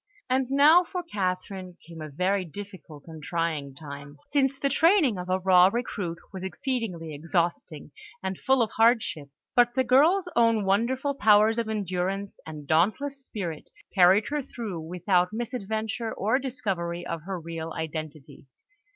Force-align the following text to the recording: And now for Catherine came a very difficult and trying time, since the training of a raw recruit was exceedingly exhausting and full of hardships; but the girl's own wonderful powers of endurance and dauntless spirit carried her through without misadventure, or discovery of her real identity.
And 0.31 0.49
now 0.49 0.83
for 0.83 1.03
Catherine 1.03 1.77
came 1.85 2.01
a 2.01 2.09
very 2.09 2.43
difficult 2.43 3.03
and 3.05 3.21
trying 3.21 3.75
time, 3.75 4.17
since 4.29 4.57
the 4.57 4.67
training 4.67 5.19
of 5.19 5.29
a 5.29 5.37
raw 5.37 5.69
recruit 5.71 6.17
was 6.33 6.43
exceedingly 6.43 7.13
exhausting 7.13 7.91
and 8.23 8.39
full 8.39 8.63
of 8.63 8.71
hardships; 8.71 9.51
but 9.55 9.75
the 9.75 9.83
girl's 9.83 10.27
own 10.35 10.65
wonderful 10.65 11.13
powers 11.13 11.59
of 11.59 11.69
endurance 11.69 12.39
and 12.47 12.65
dauntless 12.65 13.23
spirit 13.23 13.69
carried 13.93 14.29
her 14.29 14.41
through 14.41 14.79
without 14.79 15.31
misadventure, 15.31 16.11
or 16.11 16.39
discovery 16.39 17.05
of 17.05 17.21
her 17.27 17.39
real 17.39 17.71
identity. 17.77 18.47